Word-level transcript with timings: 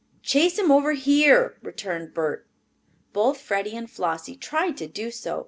"Chase 0.23 0.57
him 0.57 0.71
over 0.71 0.93
here," 0.93 1.59
returned 1.61 2.15
Bert. 2.15 2.47
Both 3.13 3.39
Freddie 3.39 3.77
and 3.77 3.87
Flossie 3.87 4.35
tried 4.35 4.75
to 4.77 4.87
do 4.87 5.11
so. 5.11 5.39